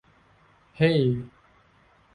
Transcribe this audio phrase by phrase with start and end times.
[0.77, 0.91] เฮ้